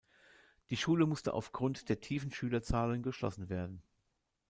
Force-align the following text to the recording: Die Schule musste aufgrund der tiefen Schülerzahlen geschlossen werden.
Die 0.71 0.77
Schule 0.77 1.05
musste 1.05 1.35
aufgrund 1.35 1.87
der 1.87 1.99
tiefen 2.01 2.31
Schülerzahlen 2.31 3.03
geschlossen 3.03 3.49
werden. 3.49 3.83